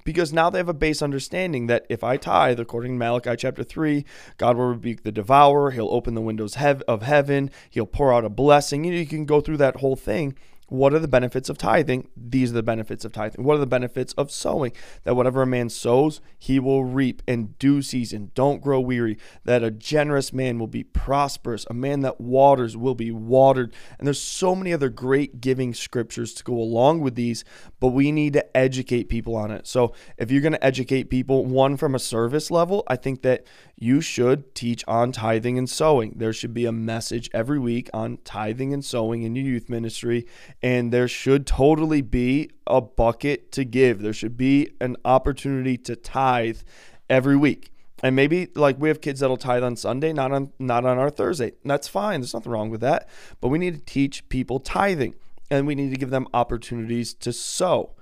because 0.03 0.33
now 0.33 0.49
they 0.49 0.59
have 0.59 0.69
a 0.69 0.73
base 0.73 1.01
understanding 1.01 1.67
that 1.67 1.85
if 1.89 2.03
I 2.03 2.17
tithe, 2.17 2.59
according 2.59 2.93
to 2.93 2.97
Malachi 2.97 3.35
chapter 3.37 3.63
3, 3.63 4.05
God 4.37 4.57
will 4.57 4.67
rebuke 4.67 5.03
the 5.03 5.11
devourer. 5.11 5.71
He'll 5.71 5.89
open 5.89 6.13
the 6.13 6.21
windows 6.21 6.57
of 6.57 7.01
heaven. 7.01 7.51
He'll 7.69 7.85
pour 7.85 8.13
out 8.13 8.25
a 8.25 8.29
blessing. 8.29 8.83
You, 8.83 8.91
know, 8.91 8.97
you 8.99 9.05
can 9.05 9.25
go 9.25 9.41
through 9.41 9.57
that 9.57 9.77
whole 9.77 9.95
thing. 9.95 10.35
What 10.73 10.95
are 10.95 10.99
the 10.99 11.07
benefits 11.07 11.49
of 11.49 11.59
tithing? 11.59 12.07
These 12.17 12.49
are 12.49 12.55
the 12.55 12.63
benefits 12.63 13.05
of 13.05 13.11
tithing. 13.11 13.43
What 13.43 13.57
are 13.57 13.59
the 13.59 13.67
benefits 13.67 14.11
of 14.13 14.31
sowing? 14.31 14.71
That 15.03 15.15
whatever 15.15 15.43
a 15.43 15.45
man 15.45 15.69
sows, 15.69 16.19
he 16.39 16.59
will 16.59 16.83
reap 16.83 17.21
in 17.27 17.53
due 17.59 17.83
season. 17.83 18.31
Don't 18.33 18.59
grow 18.59 18.79
weary. 18.79 19.19
That 19.43 19.63
a 19.63 19.69
generous 19.69 20.33
man 20.33 20.57
will 20.57 20.65
be 20.65 20.83
prosperous. 20.83 21.67
A 21.69 21.75
man 21.75 21.99
that 21.99 22.19
waters 22.19 22.75
will 22.75 22.95
be 22.95 23.11
watered. 23.11 23.71
And 23.99 24.07
there's 24.07 24.19
so 24.19 24.55
many 24.55 24.73
other 24.73 24.89
great 24.89 25.39
giving 25.39 25.75
scriptures 25.75 26.33
to 26.33 26.43
go 26.43 26.55
along 26.55 27.01
with 27.01 27.13
these, 27.13 27.45
but 27.79 27.89
we 27.89 28.11
need 28.11 28.33
to 28.33 28.57
educate 28.57 29.09
people 29.09 29.35
on 29.35 29.51
it. 29.51 29.67
So 29.67 29.93
if 30.17 30.31
you're 30.31 30.41
going 30.41 30.53
to 30.53 30.65
educate 30.65 31.03
people, 31.03 31.45
one 31.45 31.77
from 31.77 31.93
a 31.93 31.99
service 31.99 32.49
level, 32.49 32.83
I 32.87 32.95
think 32.95 33.21
that 33.21 33.45
you 33.75 34.01
should 34.01 34.55
teach 34.55 34.83
on 34.87 35.11
tithing 35.11 35.57
and 35.57 35.69
sowing. 35.69 36.13
There 36.15 36.33
should 36.33 36.53
be 36.53 36.65
a 36.65 36.71
message 36.71 37.29
every 37.31 37.59
week 37.59 37.91
on 37.93 38.17
tithing 38.23 38.73
and 38.73 38.83
sowing 38.83 39.21
in 39.21 39.35
your 39.35 39.45
youth 39.45 39.69
ministry, 39.69 40.25
and 40.63 40.93
there 40.93 41.09
should 41.09 41.45
totally 41.45 42.01
be 42.01 42.49
a 42.65 42.79
bucket 42.79 43.51
to 43.51 43.65
give. 43.65 44.01
There 44.01 44.13
should 44.13 44.37
be 44.37 44.71
an 44.79 44.95
opportunity 45.03 45.77
to 45.79 45.97
tithe 45.97 46.61
every 47.09 47.35
week. 47.35 47.69
And 48.01 48.15
maybe 48.15 48.47
like 48.55 48.79
we 48.79 48.87
have 48.87 49.01
kids 49.01 49.19
that'll 49.19 49.37
tithe 49.37 49.63
on 49.63 49.75
Sunday, 49.75 50.13
not 50.13 50.31
on 50.31 50.51
not 50.59 50.85
on 50.85 50.97
our 50.97 51.09
Thursday. 51.09 51.51
That's 51.63 51.87
fine. 51.87 52.21
There's 52.21 52.33
nothing 52.33 52.51
wrong 52.51 52.69
with 52.69 52.81
that. 52.81 53.07
But 53.39 53.49
we 53.49 53.59
need 53.59 53.75
to 53.75 53.81
teach 53.81 54.27
people 54.29 54.59
tithing, 54.59 55.15
and 55.51 55.67
we 55.67 55.75
need 55.75 55.91
to 55.91 55.97
give 55.97 56.09
them 56.09 56.27
opportunities 56.33 57.13
to 57.15 57.31
sow. 57.31 57.95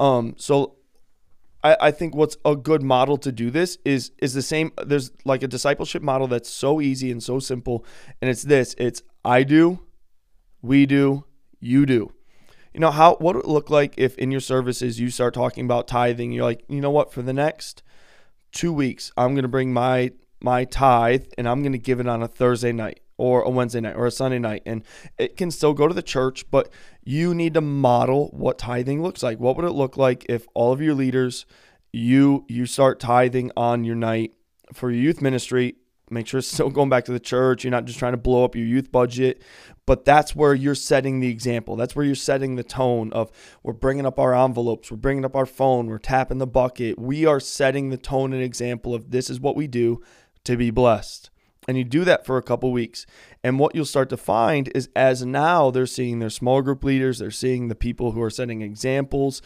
Um, 0.00 0.34
so 0.38 0.76
I, 1.62 1.76
I 1.80 1.90
think 1.90 2.14
what's 2.14 2.38
a 2.46 2.56
good 2.56 2.82
model 2.82 3.18
to 3.18 3.32
do 3.32 3.50
this 3.50 3.76
is 3.84 4.12
is 4.18 4.32
the 4.32 4.40
same. 4.40 4.72
There's 4.82 5.10
like 5.26 5.42
a 5.42 5.48
discipleship 5.48 6.02
model 6.02 6.28
that's 6.28 6.48
so 6.48 6.80
easy 6.80 7.10
and 7.10 7.22
so 7.22 7.38
simple, 7.38 7.84
and 8.22 8.30
it's 8.30 8.44
this: 8.44 8.74
it's 8.78 9.02
I 9.22 9.42
do, 9.42 9.80
we 10.62 10.86
do, 10.86 11.26
you 11.62 11.86
do. 11.86 12.12
You 12.74 12.80
know 12.80 12.90
how 12.90 13.16
what 13.16 13.36
would 13.36 13.44
it 13.44 13.48
look 13.48 13.70
like 13.70 13.94
if 13.96 14.18
in 14.18 14.30
your 14.30 14.40
services 14.40 14.98
you 14.98 15.10
start 15.10 15.34
talking 15.34 15.64
about 15.64 15.86
tithing? 15.86 16.32
You're 16.32 16.44
like, 16.44 16.64
you 16.68 16.80
know 16.80 16.90
what? 16.90 17.12
For 17.12 17.22
the 17.22 17.32
next 17.32 17.82
two 18.50 18.72
weeks, 18.72 19.12
I'm 19.16 19.34
gonna 19.34 19.48
bring 19.48 19.72
my 19.72 20.12
my 20.40 20.64
tithe 20.64 21.26
and 21.38 21.48
I'm 21.48 21.62
gonna 21.62 21.78
give 21.78 22.00
it 22.00 22.06
on 22.06 22.22
a 22.22 22.28
Thursday 22.28 22.72
night 22.72 23.00
or 23.18 23.42
a 23.42 23.50
Wednesday 23.50 23.80
night 23.80 23.94
or 23.94 24.06
a 24.06 24.10
Sunday 24.10 24.38
night. 24.38 24.62
And 24.66 24.82
it 25.18 25.36
can 25.36 25.50
still 25.50 25.74
go 25.74 25.86
to 25.86 25.94
the 25.94 26.02
church, 26.02 26.50
but 26.50 26.70
you 27.04 27.34
need 27.34 27.54
to 27.54 27.60
model 27.60 28.30
what 28.32 28.58
tithing 28.58 29.02
looks 29.02 29.22
like. 29.22 29.38
What 29.38 29.56
would 29.56 29.66
it 29.66 29.72
look 29.72 29.96
like 29.96 30.26
if 30.28 30.46
all 30.54 30.72
of 30.72 30.80
your 30.80 30.94
leaders, 30.94 31.46
you 31.92 32.44
you 32.48 32.66
start 32.66 32.98
tithing 32.98 33.52
on 33.56 33.84
your 33.84 33.96
night 33.96 34.32
for 34.72 34.90
your 34.90 35.00
youth 35.00 35.20
ministry? 35.20 35.76
Make 36.12 36.26
sure 36.26 36.38
it's 36.38 36.48
still 36.48 36.68
going 36.68 36.90
back 36.90 37.06
to 37.06 37.12
the 37.12 37.20
church. 37.20 37.64
You're 37.64 37.70
not 37.70 37.86
just 37.86 37.98
trying 37.98 38.12
to 38.12 38.18
blow 38.18 38.44
up 38.44 38.54
your 38.54 38.66
youth 38.66 38.92
budget, 38.92 39.42
but 39.86 40.04
that's 40.04 40.36
where 40.36 40.54
you're 40.54 40.74
setting 40.74 41.20
the 41.20 41.28
example. 41.28 41.74
That's 41.74 41.96
where 41.96 42.04
you're 42.04 42.14
setting 42.14 42.56
the 42.56 42.62
tone 42.62 43.12
of 43.12 43.32
we're 43.62 43.72
bringing 43.72 44.04
up 44.04 44.18
our 44.18 44.34
envelopes, 44.34 44.90
we're 44.90 44.98
bringing 44.98 45.24
up 45.24 45.34
our 45.34 45.46
phone, 45.46 45.86
we're 45.86 45.98
tapping 45.98 46.38
the 46.38 46.46
bucket. 46.46 46.98
We 46.98 47.24
are 47.24 47.40
setting 47.40 47.88
the 47.88 47.96
tone 47.96 48.32
and 48.32 48.42
example 48.42 48.94
of 48.94 49.10
this 49.10 49.30
is 49.30 49.40
what 49.40 49.56
we 49.56 49.66
do 49.66 50.02
to 50.44 50.56
be 50.56 50.70
blessed. 50.70 51.30
And 51.68 51.78
you 51.78 51.84
do 51.84 52.04
that 52.04 52.26
for 52.26 52.36
a 52.36 52.42
couple 52.42 52.72
weeks. 52.72 53.06
And 53.44 53.58
what 53.58 53.74
you'll 53.74 53.84
start 53.84 54.10
to 54.10 54.16
find 54.16 54.70
is 54.74 54.88
as 54.96 55.24
now 55.24 55.70
they're 55.70 55.86
seeing 55.86 56.18
their 56.18 56.28
small 56.28 56.60
group 56.60 56.84
leaders, 56.84 57.20
they're 57.20 57.30
seeing 57.30 57.68
the 57.68 57.74
people 57.74 58.12
who 58.12 58.22
are 58.22 58.30
setting 58.30 58.62
examples 58.62 59.40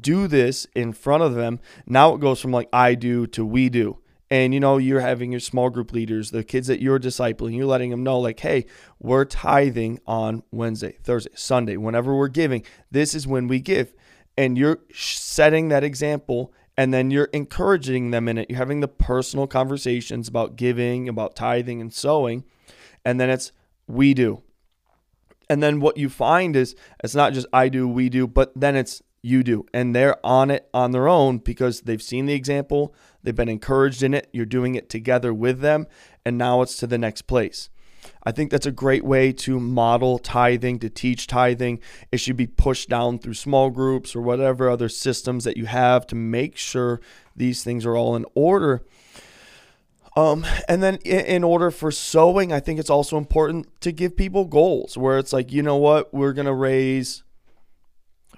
do 0.00 0.26
this 0.26 0.66
in 0.74 0.92
front 0.92 1.22
of 1.22 1.34
them. 1.34 1.60
Now 1.86 2.14
it 2.14 2.20
goes 2.20 2.40
from 2.40 2.50
like 2.50 2.68
I 2.72 2.94
do 2.94 3.26
to 3.28 3.46
we 3.46 3.68
do. 3.68 3.98
And 4.30 4.54
you 4.54 4.60
know, 4.60 4.78
you're 4.78 5.00
having 5.00 5.32
your 5.32 5.40
small 5.40 5.70
group 5.70 5.92
leaders, 5.92 6.30
the 6.30 6.44
kids 6.44 6.68
that 6.68 6.80
you're 6.80 7.00
discipling, 7.00 7.56
you're 7.56 7.66
letting 7.66 7.90
them 7.90 8.04
know, 8.04 8.20
like, 8.20 8.38
hey, 8.40 8.66
we're 9.00 9.24
tithing 9.24 9.98
on 10.06 10.44
Wednesday, 10.52 10.96
Thursday, 11.02 11.32
Sunday, 11.34 11.76
whenever 11.76 12.14
we're 12.14 12.28
giving. 12.28 12.64
This 12.90 13.14
is 13.14 13.26
when 13.26 13.48
we 13.48 13.58
give. 13.58 13.92
And 14.38 14.56
you're 14.56 14.78
setting 14.92 15.68
that 15.68 15.82
example 15.82 16.52
and 16.76 16.94
then 16.94 17.10
you're 17.10 17.28
encouraging 17.32 18.10
them 18.10 18.28
in 18.28 18.38
it. 18.38 18.48
You're 18.48 18.56
having 18.56 18.80
the 18.80 18.88
personal 18.88 19.46
conversations 19.46 20.28
about 20.28 20.56
giving, 20.56 21.08
about 21.08 21.36
tithing 21.36 21.80
and 21.80 21.92
sowing, 21.92 22.44
and 23.04 23.20
then 23.20 23.28
it's 23.28 23.52
we 23.86 24.14
do. 24.14 24.42
And 25.50 25.62
then 25.62 25.80
what 25.80 25.96
you 25.96 26.08
find 26.08 26.54
is 26.56 26.74
it's 27.04 27.14
not 27.14 27.32
just 27.32 27.46
I 27.52 27.68
do, 27.68 27.88
we 27.88 28.08
do, 28.08 28.26
but 28.26 28.52
then 28.54 28.76
it's 28.76 29.02
you 29.22 29.42
do. 29.42 29.66
And 29.72 29.94
they're 29.94 30.24
on 30.24 30.50
it 30.50 30.68
on 30.72 30.92
their 30.92 31.08
own 31.08 31.38
because 31.38 31.82
they've 31.82 32.02
seen 32.02 32.26
the 32.26 32.34
example, 32.34 32.94
they've 33.22 33.34
been 33.34 33.48
encouraged 33.48 34.02
in 34.02 34.14
it, 34.14 34.28
you're 34.32 34.46
doing 34.46 34.74
it 34.74 34.88
together 34.88 35.32
with 35.34 35.60
them, 35.60 35.86
and 36.24 36.38
now 36.38 36.62
it's 36.62 36.76
to 36.78 36.86
the 36.86 36.98
next 36.98 37.22
place. 37.22 37.70
I 38.22 38.32
think 38.32 38.50
that's 38.50 38.66
a 38.66 38.72
great 38.72 39.04
way 39.04 39.32
to 39.32 39.60
model 39.60 40.18
tithing, 40.18 40.78
to 40.80 40.90
teach 40.90 41.26
tithing. 41.26 41.80
It 42.10 42.18
should 42.18 42.36
be 42.36 42.46
pushed 42.46 42.88
down 42.88 43.18
through 43.18 43.34
small 43.34 43.70
groups 43.70 44.14
or 44.16 44.22
whatever 44.22 44.68
other 44.68 44.88
systems 44.88 45.44
that 45.44 45.56
you 45.56 45.66
have 45.66 46.06
to 46.08 46.14
make 46.14 46.56
sure 46.56 47.00
these 47.36 47.62
things 47.62 47.84
are 47.84 47.96
all 47.96 48.16
in 48.16 48.24
order. 48.34 48.82
Um, 50.16 50.44
and 50.68 50.82
then 50.82 50.96
in 50.96 51.44
order 51.44 51.70
for 51.70 51.90
sowing, 51.90 52.52
I 52.52 52.60
think 52.60 52.80
it's 52.80 52.90
also 52.90 53.16
important 53.16 53.80
to 53.82 53.92
give 53.92 54.16
people 54.16 54.44
goals 54.44 54.96
where 54.96 55.18
it's 55.18 55.32
like, 55.32 55.52
you 55.52 55.62
know 55.62 55.76
what, 55.76 56.12
we're 56.12 56.32
going 56.32 56.46
to 56.46 56.54
raise 56.54 57.22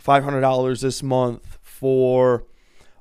$500 0.02 0.80
this 0.80 1.02
month 1.02 1.59
for 1.62 2.44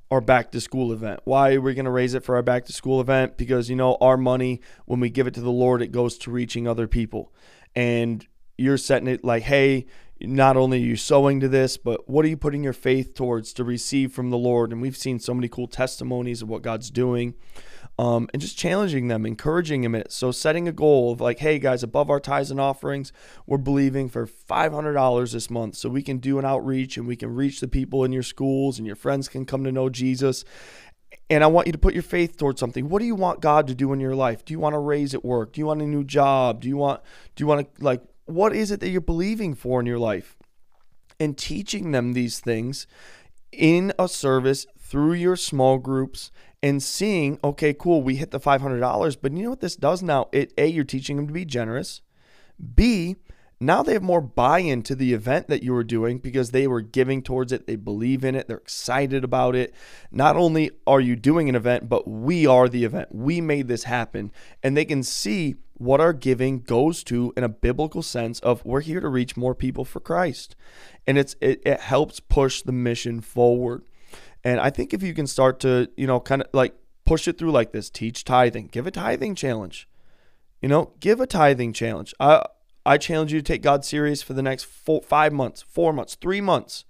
our 0.10 0.22
back 0.22 0.52
to 0.52 0.62
school 0.62 0.92
event. 0.92 1.22
Why 1.24 1.54
are 1.54 1.62
we 1.62 1.74
going 1.74 1.86
to 1.86 1.92
raise 1.92 2.14
it 2.14 2.24
for 2.24 2.36
our 2.36 2.42
back 2.42 2.66
to 2.66 2.74
school 2.74 3.00
event? 3.00 3.38
Because, 3.38 3.70
you 3.70 3.76
know, 3.76 3.98
our 4.02 4.18
money, 4.18 4.60
when 4.86 5.00
we 5.00 5.10
give 5.10 5.26
it 5.26 5.34
to 5.36 5.42
the 5.42 5.52
Lord, 5.52 5.82
it 5.82 5.92
goes 5.92 6.18
to 6.20 6.32
reaching 6.32 6.68
other 6.68 6.88
people. 6.88 7.34
And 7.76 8.28
you're 8.58 8.78
setting 8.78 9.08
it 9.08 9.24
like, 9.24 9.44
hey, 9.44 9.86
not 10.20 10.58
only 10.58 10.84
are 10.84 10.86
you 10.86 10.98
sowing 10.98 11.40
to 11.40 11.48
this, 11.48 11.78
but 11.78 12.10
what 12.10 12.26
are 12.26 12.28
you 12.28 12.38
putting 12.38 12.64
your 12.64 12.74
faith 12.74 13.14
towards 13.14 13.54
to 13.54 13.64
receive 13.64 14.12
from 14.12 14.30
the 14.30 14.38
Lord? 14.38 14.72
And 14.72 14.82
we've 14.82 14.98
seen 14.98 15.18
so 15.20 15.34
many 15.34 15.48
cool 15.48 15.68
testimonies 15.68 16.42
of 16.42 16.50
what 16.50 16.62
God's 16.62 16.92
doing 16.92 17.34
um, 18.02 18.28
and 18.34 18.42
just 18.42 18.58
challenging 18.58 19.10
them, 19.10 19.28
encouraging 19.28 19.84
them. 19.84 20.02
So 20.10 20.32
setting 20.32 20.68
a 20.68 20.72
goal 20.72 21.12
of 21.12 21.22
like, 21.22 21.38
hey 21.38 21.60
guys, 21.60 21.84
above 21.84 22.10
our 22.10 22.20
tithes 22.20 22.50
and 22.50 22.60
offerings, 22.60 23.14
we're 23.46 23.60
believing 23.60 24.10
for 24.10 24.26
$500 24.26 25.32
this 25.32 25.52
month, 25.52 25.76
so 25.76 25.88
we 25.88 26.02
can 26.02 26.18
do 26.18 26.40
an 26.40 26.46
outreach 26.46 26.98
and 26.98 27.06
we 27.06 27.16
can 27.16 27.36
reach 27.36 27.60
the 27.60 27.68
people 27.68 28.04
in 28.04 28.12
your 28.12 28.24
schools 28.24 28.80
and 28.80 28.88
your 28.88 28.96
friends 28.96 29.28
can 29.28 29.46
come 29.46 29.64
to 29.66 29.72
know 29.72 29.88
Jesus. 29.88 30.44
And 31.30 31.44
I 31.44 31.48
want 31.48 31.68
you 31.68 31.74
to 31.74 31.78
put 31.78 31.94
your 31.94 32.02
faith 32.02 32.38
towards 32.38 32.60
something. 32.60 32.90
What 32.90 33.02
do 33.02 33.06
you 33.06 33.14
want 33.14 33.40
God 33.40 33.68
to 33.68 33.76
do 33.76 33.94
in 33.94 34.00
your 34.00 34.16
life? 34.16 34.44
Do 34.46 34.52
you 34.52 34.60
want 34.60 34.74
to 34.74 34.80
raise 34.80 35.14
at 35.14 35.24
work? 35.24 35.54
Do 35.54 35.62
you 35.62 35.68
want 35.68 35.84
a 35.84 35.86
new 35.86 36.04
job? 36.04 36.62
Do 36.62 36.70
you 36.70 36.78
want 36.78 37.02
do 37.36 37.44
you 37.44 37.48
want 37.48 37.76
to 37.76 37.84
like 37.84 38.02
what 38.26 38.56
is 38.56 38.72
it 38.72 38.80
that 38.80 38.90
you're 38.90 39.02
believing 39.02 39.54
for 39.54 39.80
in 39.80 39.86
your 39.86 40.00
life? 40.00 40.38
And 41.20 41.38
teaching 41.38 41.92
them 41.92 42.14
these 42.14 42.40
things 42.40 42.88
in 43.52 43.94
a 44.00 44.08
service 44.08 44.66
through 44.80 45.14
your 45.14 45.36
small 45.36 45.78
groups 45.78 46.32
and 46.64 46.82
seeing, 46.82 47.40
okay, 47.44 47.74
cool, 47.74 48.02
we 48.02 48.16
hit 48.16 48.32
the 48.32 48.40
$500, 48.40 49.18
but 49.22 49.32
you 49.32 49.44
know 49.44 49.50
what 49.50 49.62
this 49.62 49.76
does 49.76 50.04
now? 50.04 50.30
It 50.32 50.54
A, 50.58 50.68
you're 50.68 50.84
teaching 50.84 51.18
them 51.18 51.28
to 51.28 51.34
be 51.34 51.46
generous. 51.46 52.02
B, 52.76 53.16
now 53.60 53.84
they 53.84 53.94
have 53.94 54.02
more 54.02 54.22
buy-in 54.22 54.82
to 54.84 54.96
the 54.96 55.14
event 55.14 55.48
that 55.48 55.62
you 55.62 55.72
were 55.74 55.84
doing 55.84 56.18
because 56.18 56.50
they 56.50 56.68
were 56.68 56.82
giving 56.82 57.22
towards 57.22 57.52
it, 57.52 57.68
they 57.68 57.76
believe 57.76 58.24
in 58.24 58.36
it, 58.36 58.48
they're 58.48 58.58
excited 58.58 59.24
about 59.24 59.56
it. 59.56 59.74
Not 60.12 60.36
only 60.36 60.72
are 60.88 61.00
you 61.00 61.16
doing 61.16 61.48
an 61.48 61.56
event, 61.56 61.88
but 61.88 62.08
we 62.08 62.48
are 62.48 62.68
the 62.68 62.84
event. 62.84 63.10
We 63.12 63.40
made 63.40 63.68
this 63.68 63.84
happen 63.84 64.32
and 64.64 64.76
they 64.76 64.86
can 64.86 65.04
see 65.04 65.56
what 65.82 66.00
our 66.00 66.14
giving 66.14 66.62
goes 66.62 67.04
to 67.04 67.34
in 67.36 67.44
a 67.44 67.50
biblical 67.50 68.04
sense 68.04 68.40
of 68.42 68.64
we're 68.66 68.82
here 68.82 69.00
to 69.00 69.10
reach 69.10 69.38
more 69.38 69.56
people 69.56 69.86
for 69.86 70.00
Christ. 70.00 70.56
And 71.06 71.18
it's 71.18 71.36
it, 71.42 71.62
it 71.66 71.80
helps 71.80 72.20
push 72.20 72.62
the 72.62 72.72
mission 72.72 73.22
forward. 73.22 73.84
And 74.44 74.60
I 74.60 74.70
think 74.70 74.94
if 74.94 75.04
you 75.04 75.14
can 75.14 75.28
start 75.28 75.60
to, 75.62 75.90
you 75.96 76.08
know, 76.08 76.20
kind 76.20 76.42
of 76.42 76.48
like 76.54 76.74
push 77.06 77.28
it 77.28 77.38
through 77.38 77.52
like 77.52 77.72
this, 77.72 77.90
teach 77.90 78.24
tithing, 78.24 78.68
give 78.68 78.88
a 78.88 78.92
tithing 78.92 79.36
challenge. 79.36 79.88
You 80.62 80.70
know, 80.70 80.92
give 81.00 81.20
a 81.20 81.28
tithing 81.28 81.74
challenge. 81.74 82.14
I 82.20 82.46
I 82.86 82.98
challenge 82.98 83.32
you 83.32 83.40
to 83.40 83.44
take 83.44 83.62
God 83.62 83.86
serious 83.86 84.22
for 84.22 84.34
the 84.34 84.42
next 84.42 84.64
four, 84.66 85.02
five 85.02 85.34
months, 85.34 85.64
four 85.68 85.94
months, 85.94 86.16
three 86.16 86.42
months, 86.42 86.86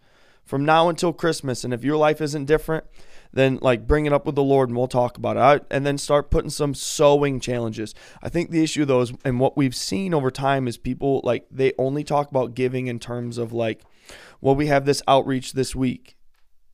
from 0.46 0.64
now 0.64 0.88
until 0.88 1.12
Christmas. 1.12 1.64
And 1.64 1.74
if 1.74 1.84
your 1.84 1.98
life 1.98 2.22
isn't 2.22 2.46
different, 2.46 2.86
then 3.34 3.60
like 3.62 3.88
bring 3.88 4.06
it 4.06 4.14
up 4.14 4.26
with 4.26 4.36
the 4.36 4.44
Lord 4.44 4.70
and 4.70 4.78
we'll 4.78 4.88
talk 4.88 5.18
about 5.18 5.38
it. 5.38 5.40
I, 5.40 5.76
and 5.76 5.86
then 5.86 5.98
start 5.98 6.32
putting 6.32 6.50
some 6.50 6.74
sowing 6.74 7.40
challenges. 7.40 7.94
I 8.22 8.30
think 8.30 8.52
the 8.52 8.64
issue 8.64 8.86
though 8.86 9.02
is, 9.02 9.14
and 9.26 9.40
what 9.40 9.58
we've 9.58 9.76
seen 9.76 10.14
over 10.14 10.32
time 10.32 10.68
is 10.68 10.78
people 10.78 11.22
like 11.24 11.46
they 11.52 11.74
only 11.78 12.04
talk 12.04 12.30
about 12.30 12.56
giving 12.56 12.88
in 12.88 13.00
terms 13.00 13.38
of 13.38 13.52
like, 13.52 13.82
well, 14.40 14.56
we 14.56 14.68
have 14.68 14.86
this 14.86 15.02
outreach 15.08 15.54
this 15.54 15.76
week 15.76 16.16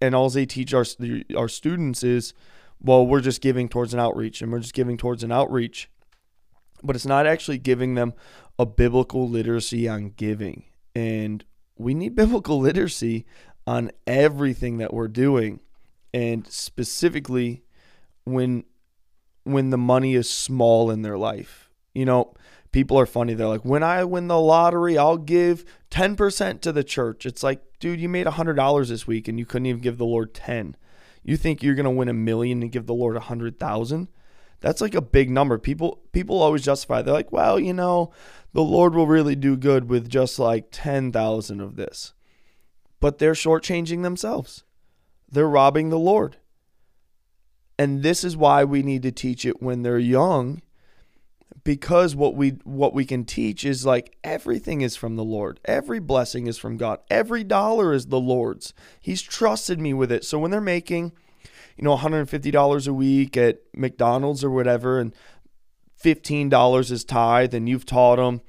and 0.02 0.16
all 0.16 0.30
they 0.30 0.46
teach 0.46 0.74
our 0.74 0.86
our 1.36 1.48
students 1.48 2.04
is, 2.04 2.34
well, 2.82 3.06
we're 3.06 3.22
just 3.22 3.42
giving 3.42 3.70
towards 3.70 3.94
an 3.94 4.00
outreach, 4.00 4.42
and 4.42 4.52
we're 4.52 4.60
just 4.60 4.74
giving 4.74 4.98
towards 4.98 5.24
an 5.24 5.32
outreach, 5.32 5.90
but 6.84 6.96
it's 6.96 7.06
not 7.06 7.26
actually 7.26 7.58
giving 7.58 7.96
them 7.96 8.14
a 8.60 8.66
biblical 8.66 9.28
literacy 9.28 9.88
on 9.88 10.10
giving, 10.16 10.66
and 10.96 11.44
we 11.78 11.94
need 11.94 12.16
biblical 12.16 12.60
literacy 12.60 13.26
on 13.66 13.92
everything 14.06 14.78
that 14.78 14.94
we're 14.94 15.08
doing, 15.08 15.60
and 16.14 16.48
specifically 16.48 17.64
when 18.26 18.64
when 19.44 19.70
the 19.70 19.78
money 19.78 20.14
is 20.14 20.30
small 20.30 20.92
in 20.92 21.02
their 21.02 21.18
life. 21.18 21.70
You 21.94 22.06
know, 22.06 22.34
people 22.78 23.00
are 23.00 23.08
funny. 23.08 23.34
They're 23.34 23.48
like, 23.48 23.66
when 23.66 23.82
I 23.82 24.04
win 24.04 24.28
the 24.28 24.40
lottery, 24.40 25.00
I'll 25.00 25.18
give 25.18 25.66
10% 25.90 26.62
to 26.62 26.72
the 26.72 26.84
church. 26.84 27.26
It's 27.26 27.42
like, 27.42 27.60
dude, 27.80 28.00
you 28.00 28.08
made 28.08 28.28
$100 28.28 28.88
this 28.88 29.08
week 29.08 29.28
and 29.28 29.40
you 29.40 29.48
couldn't 29.48 29.66
even 29.66 29.82
give 29.82 29.98
the 29.98 30.06
Lord 30.06 30.36
10. 30.36 30.76
You 31.24 31.38
think 31.38 31.64
you're 31.64 31.74
going 31.74 31.86
to 31.86 31.90
win 31.90 32.08
a 32.08 32.14
million 32.14 32.62
and 32.62 32.72
give 32.72 32.86
the 32.86 32.94
Lord 32.94 33.16
a 33.16 33.26
100,000? 33.34 34.10
That's 34.60 34.80
like 34.80 34.94
a 34.94 35.02
big 35.02 35.32
number. 35.32 35.58
People 35.58 36.04
people 36.12 36.40
always 36.40 36.62
justify. 36.64 37.02
They're 37.02 37.16
like, 37.16 37.32
"Well, 37.32 37.60
you 37.60 37.74
know, 37.74 38.12
the 38.54 38.64
Lord 38.64 38.96
will 38.96 39.06
really 39.06 39.36
do 39.36 39.56
good 39.56 39.88
with 39.88 40.10
just 40.10 40.40
like 40.40 40.70
10,000 40.72 41.62
of 41.62 41.78
this." 41.78 42.14
But 43.00 43.20
they're 43.20 43.34
shortchanging 43.34 44.02
themselves. 44.02 44.64
They're 45.32 45.48
robbing 45.48 45.90
the 45.90 46.00
Lord. 46.00 46.38
And 47.78 48.02
this 48.02 48.24
is 48.24 48.36
why 48.36 48.64
we 48.64 48.82
need 48.82 49.04
to 49.04 49.12
teach 49.12 49.46
it 49.46 49.62
when 49.62 49.84
they're 49.84 50.00
young 50.00 50.62
because 51.64 52.16
what 52.16 52.36
we 52.36 52.52
what 52.64 52.94
we 52.94 53.06
can 53.06 53.26
teach 53.26 53.66
is 53.66 53.86
like 53.86 54.16
everything 54.24 54.82
is 54.82 54.96
from 54.96 55.16
the 55.16 55.24
Lord. 55.24 55.60
Every 55.66 56.00
blessing 56.00 56.48
is 56.48 56.58
from 56.58 56.78
God. 56.78 57.00
Every 57.10 57.44
dollar 57.44 57.94
is 57.94 58.08
the 58.08 58.20
Lord's. 58.20 58.74
He's 59.02 59.22
trusted 59.22 59.80
me 59.80 59.94
with 59.94 60.12
it. 60.12 60.24
So 60.24 60.40
when 60.40 60.52
they're 60.52 60.62
making, 60.62 61.12
you 61.76 61.84
know, 61.84 61.98
$150 61.98 62.88
a 62.88 62.94
week 62.94 63.36
at 63.36 63.60
McDonald's 63.76 64.44
or 64.44 64.50
whatever 64.50 65.00
and 65.00 65.14
$15 66.02 66.92
is 66.92 67.04
tithe 67.04 67.54
and 67.54 67.68
you've 67.68 67.86
taught 67.86 68.16
them 68.16 68.42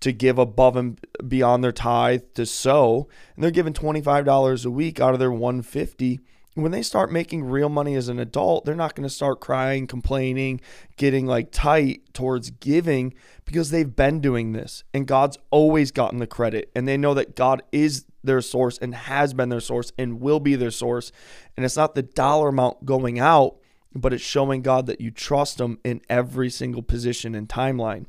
to 0.00 0.12
give 0.12 0.38
above 0.38 0.76
and 0.76 1.00
beyond 1.26 1.64
their 1.64 1.72
tithe 1.72 2.22
to 2.34 2.44
sow 2.44 3.08
and 3.34 3.42
they're 3.42 3.50
giving 3.50 3.72
$25 3.72 4.66
a 4.66 4.70
week 4.70 5.00
out 5.00 5.14
of 5.14 5.20
their 5.20 5.32
150 5.32 6.20
when 6.56 6.72
they 6.72 6.80
start 6.80 7.12
making 7.12 7.44
real 7.44 7.68
money 7.68 7.94
as 7.94 8.08
an 8.08 8.18
adult, 8.18 8.64
they're 8.64 8.74
not 8.74 8.94
going 8.94 9.06
to 9.06 9.14
start 9.14 9.40
crying, 9.40 9.86
complaining, 9.86 10.58
getting 10.96 11.26
like 11.26 11.52
tight 11.52 12.14
towards 12.14 12.48
giving 12.50 13.12
because 13.44 13.70
they've 13.70 13.94
been 13.94 14.20
doing 14.20 14.52
this 14.52 14.82
and 14.94 15.06
God's 15.06 15.36
always 15.50 15.90
gotten 15.92 16.18
the 16.18 16.26
credit 16.26 16.70
and 16.74 16.88
they 16.88 16.96
know 16.96 17.12
that 17.12 17.36
God 17.36 17.62
is 17.72 18.06
their 18.24 18.40
source 18.40 18.78
and 18.78 18.94
has 18.94 19.34
been 19.34 19.50
their 19.50 19.60
source 19.60 19.92
and 19.98 20.18
will 20.18 20.40
be 20.40 20.56
their 20.56 20.70
source. 20.70 21.12
And 21.58 21.66
it's 21.66 21.76
not 21.76 21.94
the 21.94 22.02
dollar 22.02 22.48
amount 22.48 22.86
going 22.86 23.18
out, 23.18 23.58
but 23.94 24.14
it's 24.14 24.24
showing 24.24 24.62
God 24.62 24.86
that 24.86 25.00
you 25.00 25.10
trust 25.10 25.60
Him 25.60 25.78
in 25.84 26.00
every 26.08 26.48
single 26.48 26.82
position 26.82 27.34
and 27.34 27.50
timeline. 27.50 28.06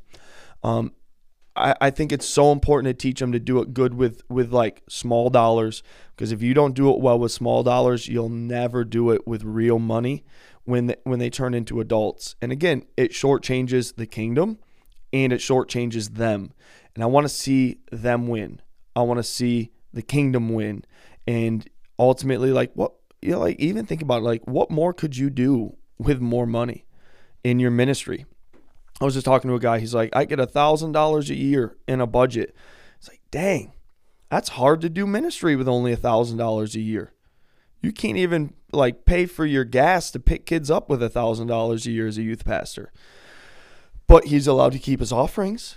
Um, 0.62 0.92
I, 1.58 1.74
I 1.80 1.90
think 1.90 2.12
it's 2.12 2.26
so 2.26 2.52
important 2.52 2.86
to 2.86 3.02
teach 3.02 3.20
them 3.20 3.32
to 3.32 3.40
do 3.40 3.60
it 3.60 3.74
good 3.74 3.94
with 3.94 4.22
with 4.28 4.52
like 4.52 4.82
small 4.88 5.28
dollars 5.30 5.82
because 6.14 6.32
if 6.32 6.42
you 6.42 6.54
don't 6.54 6.74
do 6.74 6.90
it 6.90 7.00
well 7.00 7.18
with 7.18 7.32
small 7.32 7.62
dollars, 7.62 8.08
you'll 8.08 8.28
never 8.28 8.84
do 8.84 9.10
it 9.10 9.26
with 9.26 9.44
real 9.44 9.78
money 9.78 10.24
when 10.64 10.86
they, 10.86 10.96
when 11.04 11.18
they 11.18 11.30
turn 11.30 11.54
into 11.54 11.80
adults. 11.80 12.36
And 12.40 12.52
again, 12.52 12.84
it 12.96 13.12
shortchanges 13.12 13.96
the 13.96 14.06
kingdom 14.06 14.58
and 15.12 15.32
it 15.32 15.40
shortchanges 15.40 16.14
them. 16.14 16.52
And 16.94 17.02
I 17.02 17.06
want 17.06 17.24
to 17.24 17.28
see 17.28 17.78
them 17.90 18.28
win. 18.28 18.60
I 18.94 19.02
want 19.02 19.18
to 19.18 19.24
see 19.24 19.70
the 19.92 20.02
kingdom 20.02 20.50
win. 20.50 20.84
And 21.26 21.68
ultimately, 21.98 22.52
like 22.52 22.72
what 22.74 22.92
you 23.20 23.32
know, 23.32 23.40
like 23.40 23.58
even 23.58 23.86
think 23.86 24.02
about 24.02 24.22
it, 24.22 24.24
like 24.24 24.46
what 24.46 24.70
more 24.70 24.92
could 24.92 25.16
you 25.16 25.30
do 25.30 25.76
with 25.98 26.20
more 26.20 26.46
money 26.46 26.84
in 27.42 27.58
your 27.58 27.70
ministry? 27.70 28.26
I 29.00 29.04
was 29.04 29.14
just 29.14 29.26
talking 29.26 29.48
to 29.48 29.54
a 29.54 29.60
guy. 29.60 29.78
He's 29.78 29.94
like, 29.94 30.14
I 30.14 30.24
get 30.24 30.40
a 30.40 30.46
thousand 30.46 30.92
dollars 30.92 31.30
a 31.30 31.36
year 31.36 31.76
in 31.86 32.00
a 32.00 32.06
budget. 32.06 32.54
It's 32.98 33.08
like, 33.08 33.20
dang, 33.30 33.72
that's 34.30 34.50
hard 34.50 34.80
to 34.80 34.88
do 34.88 35.06
ministry 35.06 35.54
with 35.54 35.68
only 35.68 35.92
a 35.92 35.96
thousand 35.96 36.38
dollars 36.38 36.74
a 36.74 36.80
year. 36.80 37.12
You 37.80 37.92
can't 37.92 38.16
even 38.16 38.54
like 38.72 39.04
pay 39.04 39.26
for 39.26 39.46
your 39.46 39.64
gas 39.64 40.10
to 40.10 40.18
pick 40.18 40.46
kids 40.46 40.70
up 40.70 40.88
with 40.88 41.02
a 41.02 41.08
thousand 41.08 41.46
dollars 41.46 41.86
a 41.86 41.92
year 41.92 42.08
as 42.08 42.18
a 42.18 42.22
youth 42.22 42.44
pastor. 42.44 42.92
But 44.08 44.26
he's 44.26 44.46
allowed 44.46 44.72
to 44.72 44.78
keep 44.78 45.00
his 45.00 45.12
offerings. 45.12 45.76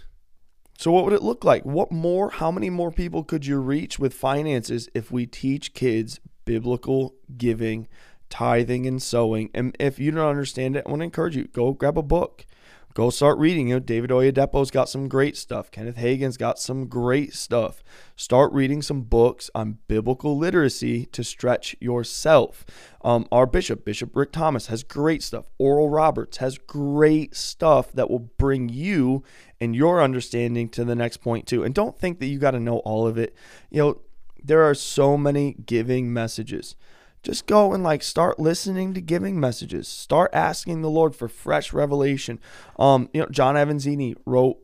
So 0.79 0.91
what 0.91 1.03
would 1.03 1.13
it 1.13 1.21
look 1.21 1.43
like? 1.43 1.63
What 1.63 1.91
more, 1.91 2.31
how 2.31 2.49
many 2.49 2.71
more 2.71 2.91
people 2.91 3.23
could 3.23 3.45
you 3.45 3.59
reach 3.59 3.99
with 3.99 4.15
finances 4.15 4.89
if 4.95 5.11
we 5.11 5.27
teach 5.27 5.75
kids 5.75 6.19
biblical 6.43 7.13
giving, 7.37 7.87
tithing 8.31 8.87
and 8.87 8.99
sowing? 8.99 9.51
And 9.53 9.75
if 9.79 9.99
you 9.99 10.09
don't 10.09 10.27
understand 10.27 10.75
it, 10.75 10.85
I 10.87 10.89
want 10.89 11.01
to 11.01 11.05
encourage 11.05 11.35
you, 11.35 11.43
go 11.45 11.73
grab 11.73 11.99
a 11.99 12.01
book 12.01 12.47
go 12.93 13.09
start 13.09 13.37
reading. 13.37 13.69
You 13.69 13.75
know, 13.75 13.79
David 13.79 14.09
Oyedepo's 14.09 14.71
got 14.71 14.89
some 14.89 15.07
great 15.07 15.37
stuff. 15.37 15.71
Kenneth 15.71 15.97
Hagin's 15.97 16.37
got 16.37 16.59
some 16.59 16.87
great 16.87 17.33
stuff. 17.33 17.83
Start 18.15 18.51
reading 18.53 18.81
some 18.81 19.01
books 19.01 19.49
on 19.55 19.79
biblical 19.87 20.37
literacy 20.37 21.05
to 21.07 21.23
stretch 21.23 21.75
yourself. 21.79 22.65
Um, 23.03 23.27
our 23.31 23.45
bishop, 23.45 23.85
Bishop 23.85 24.15
Rick 24.15 24.31
Thomas, 24.31 24.67
has 24.67 24.83
great 24.83 25.23
stuff. 25.23 25.45
Oral 25.57 25.89
Roberts 25.89 26.37
has 26.37 26.57
great 26.57 27.35
stuff 27.35 27.91
that 27.93 28.09
will 28.09 28.19
bring 28.19 28.69
you 28.69 29.23
and 29.59 29.75
your 29.75 30.01
understanding 30.01 30.69
to 30.69 30.83
the 30.83 30.95
next 30.95 31.17
point 31.17 31.47
too. 31.47 31.63
And 31.63 31.73
don't 31.73 31.97
think 31.97 32.19
that 32.19 32.27
you 32.27 32.39
got 32.39 32.51
to 32.51 32.59
know 32.59 32.77
all 32.79 33.07
of 33.07 33.17
it. 33.17 33.35
You 33.69 33.81
know, 33.81 34.01
there 34.43 34.63
are 34.63 34.73
so 34.73 35.17
many 35.17 35.55
giving 35.65 36.11
messages 36.11 36.75
just 37.23 37.45
go 37.45 37.73
and 37.73 37.83
like 37.83 38.03
start 38.03 38.39
listening 38.39 38.93
to 38.93 39.01
giving 39.01 39.39
messages. 39.39 39.87
Start 39.87 40.31
asking 40.33 40.81
the 40.81 40.89
Lord 40.89 41.15
for 41.15 41.27
fresh 41.27 41.73
revelation. 41.73 42.39
Um, 42.79 43.09
you 43.13 43.21
know, 43.21 43.27
John 43.29 43.55
Avanzini 43.55 44.15
wrote 44.25 44.57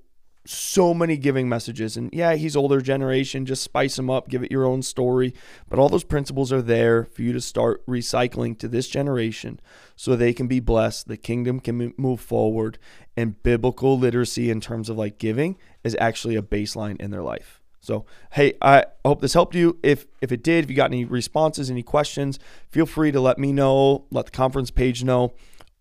so 0.50 0.94
many 0.94 1.18
giving 1.18 1.50
messages, 1.50 1.98
and 1.98 2.10
yeah, 2.14 2.36
he's 2.36 2.56
older 2.56 2.82
generation. 2.82 3.46
Just 3.46 3.64
spice 3.64 3.98
them 3.98 4.10
up, 4.10 4.30
give 4.30 4.44
it 4.44 4.52
your 4.52 4.66
own 4.66 4.82
story. 4.82 5.34
But 5.70 5.78
all 5.78 5.90
those 5.90 6.04
principles 6.04 6.54
are 6.54 6.62
there 6.62 7.06
for 7.06 7.22
you 7.22 7.34
to 7.34 7.42
start 7.42 7.86
recycling 7.86 8.58
to 8.60 8.68
this 8.68 8.88
generation, 8.88 9.60
so 9.96 10.16
they 10.16 10.34
can 10.34 10.48
be 10.48 10.60
blessed. 10.60 11.08
The 11.08 11.18
kingdom 11.18 11.60
can 11.60 11.94
move 11.98 12.22
forward, 12.22 12.80
and 13.16 13.42
biblical 13.44 14.00
literacy 14.00 14.50
in 14.50 14.62
terms 14.62 14.90
of 14.90 14.98
like 14.98 15.20
giving 15.20 15.58
is 15.84 15.98
actually 16.00 16.36
a 16.36 16.42
baseline 16.42 17.00
in 17.02 17.12
their 17.12 17.24
life. 17.24 17.62
So, 17.88 18.06
hey, 18.34 18.54
I 18.62 18.84
hope 19.06 19.22
this 19.22 19.34
helped 19.34 19.56
you. 19.56 19.80
If 19.82 20.08
if 20.22 20.34
it 20.34 20.44
did, 20.44 20.66
if 20.66 20.70
you 20.70 20.76
got 20.76 20.92
any 20.92 21.06
responses, 21.06 21.72
any 21.72 21.84
questions, 21.84 22.38
feel 22.70 22.86
free 22.86 23.14
to 23.14 23.22
let 23.22 23.40
me 23.40 23.54
know, 23.54 24.04
let 24.12 24.26
the 24.26 24.32
conference 24.32 24.72
page 24.72 25.06
know. 25.06 25.34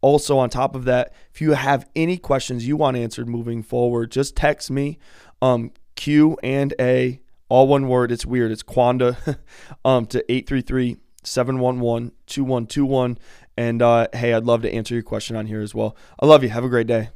Also, 0.02 0.38
on 0.38 0.48
top 0.48 0.76
of 0.76 0.84
that, 0.84 1.12
if 1.34 1.40
you 1.40 1.54
have 1.54 1.88
any 1.96 2.16
questions 2.16 2.68
you 2.68 2.76
want 2.76 2.96
answered 2.96 3.28
moving 3.28 3.60
forward, 3.60 4.12
just 4.12 4.36
text 4.36 4.70
me 4.70 4.98
um, 5.42 5.72
Q 5.96 6.38
and 6.44 6.72
A, 6.78 7.20
all 7.48 7.66
one 7.66 7.88
word. 7.88 8.12
It's 8.12 8.24
weird. 8.24 8.52
It's 8.52 8.62
Quanda 8.62 9.38
um, 9.84 10.06
to 10.06 10.20
833 10.30 10.98
711 11.24 12.12
2121. 12.28 13.18
And 13.56 13.82
uh, 13.82 14.06
hey, 14.12 14.32
I'd 14.32 14.44
love 14.44 14.62
to 14.62 14.72
answer 14.72 14.94
your 14.94 15.02
question 15.02 15.34
on 15.34 15.46
here 15.46 15.60
as 15.60 15.74
well. 15.74 15.96
I 16.20 16.26
love 16.26 16.44
you. 16.44 16.50
Have 16.50 16.62
a 16.62 16.68
great 16.68 16.86
day. 16.86 17.08